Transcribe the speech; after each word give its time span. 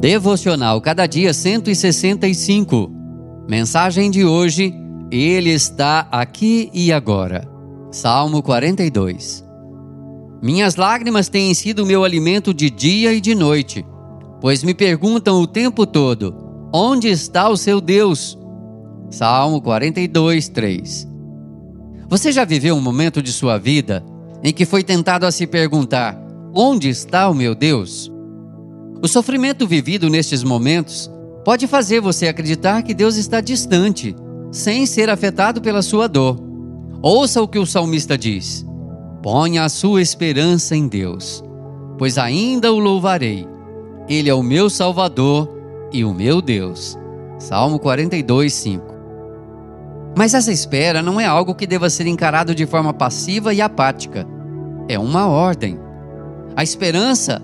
Devocional 0.00 0.80
Cada 0.80 1.06
Dia 1.06 1.34
165. 1.34 2.88
Mensagem 3.48 4.12
de 4.12 4.24
hoje: 4.24 4.72
Ele 5.10 5.50
está 5.50 6.06
aqui 6.12 6.70
e 6.72 6.92
agora. 6.92 7.44
Salmo 7.90 8.40
42. 8.40 9.44
Minhas 10.40 10.76
lágrimas 10.76 11.28
têm 11.28 11.52
sido 11.52 11.84
meu 11.84 12.04
alimento 12.04 12.54
de 12.54 12.70
dia 12.70 13.12
e 13.12 13.20
de 13.20 13.34
noite, 13.34 13.84
pois 14.40 14.62
me 14.62 14.72
perguntam 14.72 15.42
o 15.42 15.48
tempo 15.48 15.84
todo: 15.84 16.32
Onde 16.72 17.08
está 17.08 17.48
o 17.48 17.56
seu 17.56 17.80
Deus? 17.80 18.38
Salmo 19.10 19.60
42, 19.60 20.48
3. 20.48 21.08
Você 22.08 22.30
já 22.30 22.44
viveu 22.44 22.76
um 22.76 22.80
momento 22.80 23.20
de 23.20 23.32
sua 23.32 23.58
vida 23.58 24.04
em 24.44 24.52
que 24.52 24.64
foi 24.64 24.84
tentado 24.84 25.26
a 25.26 25.32
se 25.32 25.44
perguntar: 25.44 26.16
Onde 26.54 26.88
está 26.88 27.28
o 27.28 27.34
meu 27.34 27.52
Deus? 27.52 28.16
O 29.00 29.06
sofrimento 29.06 29.66
vivido 29.66 30.10
nestes 30.10 30.42
momentos 30.42 31.10
pode 31.44 31.66
fazer 31.68 32.00
você 32.00 32.26
acreditar 32.26 32.82
que 32.82 32.92
Deus 32.92 33.16
está 33.16 33.40
distante, 33.40 34.14
sem 34.50 34.86
ser 34.86 35.08
afetado 35.08 35.60
pela 35.60 35.82
sua 35.82 36.08
dor. 36.08 36.38
Ouça 37.00 37.40
o 37.40 37.46
que 37.46 37.60
o 37.60 37.66
salmista 37.66 38.18
diz: 38.18 38.66
Ponha 39.22 39.62
a 39.62 39.68
sua 39.68 40.02
esperança 40.02 40.74
em 40.74 40.88
Deus, 40.88 41.44
pois 41.96 42.18
ainda 42.18 42.72
o 42.72 42.78
louvarei. 42.78 43.46
Ele 44.08 44.28
é 44.28 44.34
o 44.34 44.42
meu 44.42 44.68
Salvador 44.68 45.48
e 45.92 46.04
o 46.04 46.12
meu 46.12 46.42
Deus. 46.42 46.98
Salmo 47.38 47.78
42, 47.78 48.52
5. 48.52 48.94
Mas 50.16 50.34
essa 50.34 50.50
espera 50.50 51.00
não 51.00 51.20
é 51.20 51.26
algo 51.26 51.54
que 51.54 51.68
deva 51.68 51.88
ser 51.88 52.08
encarado 52.08 52.52
de 52.52 52.66
forma 52.66 52.92
passiva 52.92 53.54
e 53.54 53.60
apática. 53.60 54.26
É 54.88 54.98
uma 54.98 55.28
ordem. 55.28 55.78
A 56.56 56.64
esperança 56.64 57.40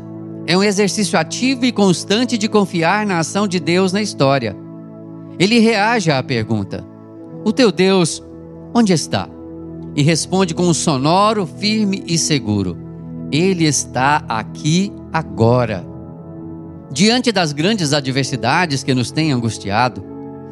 é 0.46 0.56
um 0.56 0.62
exercício 0.62 1.18
ativo 1.18 1.64
e 1.64 1.72
constante 1.72 2.36
de 2.36 2.48
confiar 2.48 3.06
na 3.06 3.18
ação 3.18 3.48
de 3.48 3.58
Deus 3.58 3.92
na 3.92 4.02
história. 4.02 4.56
Ele 5.38 5.58
reage 5.58 6.10
à 6.10 6.22
pergunta: 6.22 6.84
O 7.44 7.52
teu 7.52 7.72
Deus, 7.72 8.22
onde 8.74 8.92
está? 8.92 9.28
E 9.96 10.02
responde 10.02 10.54
com 10.54 10.64
um 10.64 10.74
sonoro, 10.74 11.46
firme 11.46 12.02
e 12.06 12.18
seguro: 12.18 12.76
Ele 13.32 13.64
está 13.64 14.22
aqui 14.28 14.92
agora. 15.12 15.84
Diante 16.92 17.32
das 17.32 17.52
grandes 17.52 17.92
adversidades 17.92 18.82
que 18.82 18.94
nos 18.94 19.10
têm 19.10 19.32
angustiado, 19.32 20.04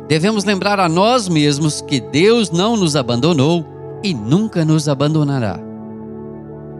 devemos 0.09 0.45
lembrar 0.45 0.81
a 0.81 0.89
nós 0.89 1.29
mesmos 1.29 1.81
que 1.81 2.01
Deus 2.01 2.51
não 2.51 2.77
nos 2.77 2.97
abandonou 2.97 3.65
e 4.03 4.13
nunca 4.15 4.65
nos 4.65 4.89
abandonará. 4.89 5.61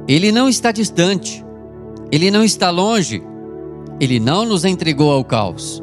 Ele 0.09 0.33
não 0.33 0.49
está 0.49 0.73
distante, 0.73 1.42
ele 2.13 2.31
não 2.31 2.45
está 2.45 2.69
longe. 2.69 3.23
Ele 3.99 4.21
não 4.21 4.45
nos 4.45 4.67
entregou 4.67 5.11
ao 5.11 5.25
caos. 5.25 5.83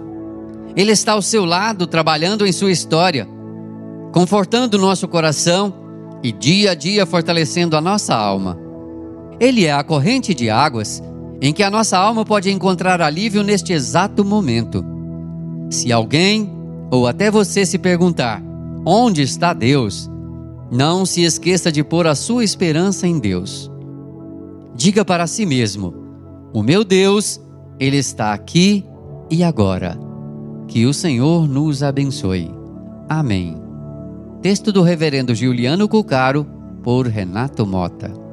Ele 0.76 0.92
está 0.92 1.14
ao 1.14 1.24
seu 1.24 1.44
lado, 1.44 1.88
trabalhando 1.88 2.46
em 2.46 2.52
sua 2.52 2.72
história, 2.72 3.28
confortando 4.14 4.78
nosso 4.78 5.08
coração 5.08 5.74
e 6.22 6.32
dia 6.32 6.72
a 6.72 6.76
dia 6.76 7.08
fortalecendo 7.08 7.76
a 7.76 7.82
nossa 7.82 8.16
alma. 8.16 8.60
Ele 9.40 9.66
é 9.66 9.74
a 9.74 9.84
corrente 9.84 10.36
de 10.36 10.52
águas 10.52 11.02
em 11.42 11.52
que 11.52 11.64
a 11.64 11.72
nossa 11.72 11.98
alma 11.98 12.24
pode 12.24 12.52
encontrar 12.52 13.02
alívio 13.02 13.42
neste 13.42 13.74
exato 13.74 14.24
momento. 14.24 14.86
Se 15.72 15.92
alguém, 15.92 16.54
ou 16.92 17.08
até 17.08 17.32
você, 17.32 17.66
se 17.66 17.80
perguntar: 17.80 18.44
onde 18.86 19.24
está 19.24 19.52
Deus? 19.52 20.08
Não 20.70 21.08
se 21.08 21.24
esqueça 21.24 21.72
de 21.72 21.84
pôr 21.84 22.06
a 22.06 22.14
sua 22.14 22.44
esperança 22.44 23.08
em 23.08 23.18
Deus. 23.18 23.72
Diga 24.76 25.04
para 25.04 25.26
si 25.26 25.46
mesmo: 25.46 26.09
o 26.54 26.64
meu 26.64 26.84
Deus, 26.84 27.40
Ele 27.80 27.98
está 27.98 28.34
aqui 28.34 28.86
e 29.30 29.44
agora. 29.44 29.98
Que 30.68 30.86
o 30.86 30.94
Senhor 30.94 31.48
nos 31.48 31.82
abençoe. 31.84 32.52
Amém. 33.08 33.58
Texto 34.42 34.72
do 34.72 34.82
Reverendo 34.82 35.36
Juliano 35.36 35.88
Cucaro, 35.88 36.46
por 36.84 37.08
Renato 37.08 37.66
Mota. 37.66 38.29